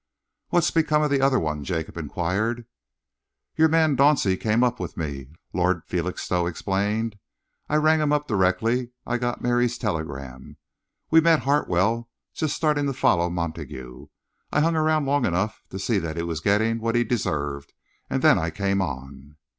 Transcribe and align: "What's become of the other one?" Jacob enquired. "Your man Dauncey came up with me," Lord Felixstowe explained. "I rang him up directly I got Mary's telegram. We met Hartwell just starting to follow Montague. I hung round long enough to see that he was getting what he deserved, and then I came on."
"What's 0.47 0.71
become 0.71 1.03
of 1.03 1.11
the 1.11 1.21
other 1.21 1.39
one?" 1.39 1.63
Jacob 1.63 1.95
enquired. 1.95 2.65
"Your 3.55 3.67
man 3.67 3.95
Dauncey 3.95 4.35
came 4.35 4.63
up 4.63 4.79
with 4.79 4.97
me," 4.97 5.27
Lord 5.53 5.83
Felixstowe 5.85 6.47
explained. 6.47 7.19
"I 7.69 7.75
rang 7.75 7.99
him 8.01 8.11
up 8.11 8.27
directly 8.27 8.89
I 9.05 9.19
got 9.19 9.43
Mary's 9.43 9.77
telegram. 9.77 10.57
We 11.11 11.21
met 11.21 11.41
Hartwell 11.41 12.09
just 12.33 12.55
starting 12.55 12.87
to 12.87 12.93
follow 12.93 13.29
Montague. 13.29 14.07
I 14.51 14.61
hung 14.61 14.73
round 14.75 15.05
long 15.05 15.23
enough 15.23 15.61
to 15.69 15.77
see 15.77 15.99
that 15.99 16.17
he 16.17 16.23
was 16.23 16.39
getting 16.39 16.79
what 16.79 16.95
he 16.95 17.03
deserved, 17.03 17.71
and 18.09 18.23
then 18.23 18.39
I 18.39 18.49
came 18.49 18.81
on." 18.81 19.35